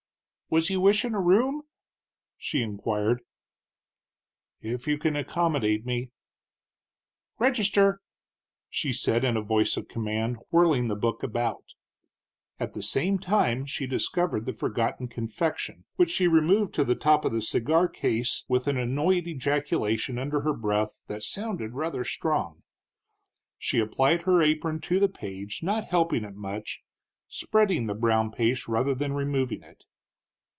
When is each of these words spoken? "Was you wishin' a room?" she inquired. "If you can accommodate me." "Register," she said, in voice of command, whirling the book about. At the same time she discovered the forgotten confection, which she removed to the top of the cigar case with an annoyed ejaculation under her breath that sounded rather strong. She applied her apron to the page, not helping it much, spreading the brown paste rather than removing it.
"Was 0.53 0.69
you 0.69 0.81
wishin' 0.81 1.15
a 1.15 1.21
room?" 1.21 1.61
she 2.37 2.61
inquired. 2.61 3.21
"If 4.59 4.85
you 4.85 4.97
can 4.97 5.15
accommodate 5.15 5.85
me." 5.85 6.09
"Register," 7.39 8.01
she 8.69 8.91
said, 8.91 9.23
in 9.23 9.41
voice 9.45 9.77
of 9.77 9.87
command, 9.87 10.35
whirling 10.49 10.89
the 10.89 10.97
book 10.97 11.23
about. 11.23 11.63
At 12.59 12.73
the 12.73 12.81
same 12.83 13.17
time 13.17 13.65
she 13.65 13.87
discovered 13.87 14.45
the 14.45 14.51
forgotten 14.51 15.07
confection, 15.07 15.85
which 15.95 16.11
she 16.11 16.27
removed 16.27 16.73
to 16.73 16.83
the 16.83 16.95
top 16.95 17.23
of 17.23 17.31
the 17.31 17.41
cigar 17.41 17.87
case 17.87 18.43
with 18.49 18.67
an 18.67 18.75
annoyed 18.75 19.27
ejaculation 19.27 20.19
under 20.19 20.41
her 20.41 20.53
breath 20.53 21.05
that 21.07 21.23
sounded 21.23 21.75
rather 21.75 22.03
strong. 22.03 22.63
She 23.57 23.79
applied 23.79 24.23
her 24.23 24.41
apron 24.41 24.81
to 24.81 24.99
the 24.99 25.07
page, 25.07 25.61
not 25.63 25.85
helping 25.85 26.25
it 26.25 26.35
much, 26.35 26.81
spreading 27.29 27.87
the 27.87 27.95
brown 27.95 28.31
paste 28.31 28.67
rather 28.67 28.93
than 28.93 29.13
removing 29.13 29.63
it. 29.63 29.85